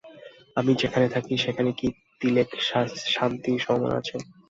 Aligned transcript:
আমি 0.57 0.71
যেখানে 0.81 1.07
থাকি 1.15 1.33
সেখানে 1.45 1.71
কি 1.79 1.87
তিলেক 2.21 2.49
শান্তির 3.13 3.63
সম্ভাবনা 3.65 3.95
আছে? 3.99 4.15